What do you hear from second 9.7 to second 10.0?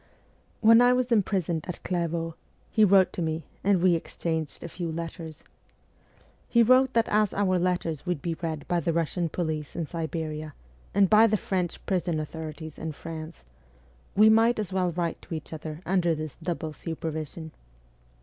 in